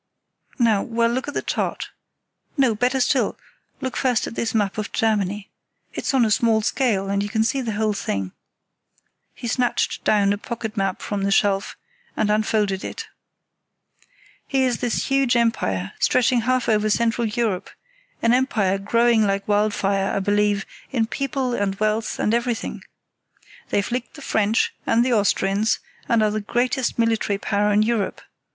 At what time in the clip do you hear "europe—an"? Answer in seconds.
17.27-18.33